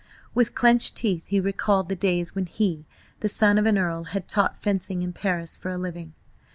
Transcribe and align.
With 0.33 0.55
clenched 0.55 0.95
teeth 0.95 1.21
he 1.27 1.39
recalled 1.39 1.87
the 1.87 1.95
days 1.95 2.33
when 2.33 2.47
he, 2.47 2.87
the 3.19 3.29
son 3.29 3.59
of 3.59 3.67
an 3.67 3.77
Earl, 3.77 4.05
had 4.05 4.27
taught 4.27 4.59
fencing 4.59 5.03
in 5.03 5.13
Paris 5.13 5.55
for 5.55 5.69
a 5.69 5.77
living. 5.77 6.15